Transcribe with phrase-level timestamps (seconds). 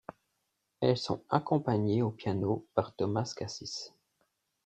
[0.79, 3.93] Elles sont accompagnées au piano par Thomas Cassis.